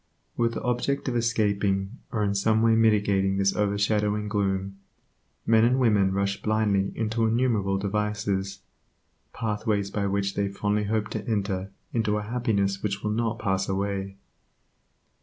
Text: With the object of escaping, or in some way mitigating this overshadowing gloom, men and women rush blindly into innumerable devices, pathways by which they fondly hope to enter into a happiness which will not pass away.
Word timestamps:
With 0.35 0.55
the 0.55 0.63
object 0.63 1.07
of 1.09 1.15
escaping, 1.15 1.99
or 2.11 2.23
in 2.23 2.33
some 2.33 2.63
way 2.63 2.73
mitigating 2.73 3.37
this 3.37 3.55
overshadowing 3.55 4.27
gloom, 4.29 4.79
men 5.45 5.63
and 5.63 5.77
women 5.77 6.11
rush 6.11 6.41
blindly 6.41 6.91
into 6.95 7.27
innumerable 7.27 7.77
devices, 7.77 8.61
pathways 9.31 9.91
by 9.91 10.07
which 10.07 10.33
they 10.33 10.47
fondly 10.47 10.85
hope 10.85 11.09
to 11.09 11.27
enter 11.27 11.69
into 11.93 12.17
a 12.17 12.23
happiness 12.23 12.81
which 12.81 13.03
will 13.03 13.11
not 13.11 13.37
pass 13.37 13.69
away. 13.69 14.15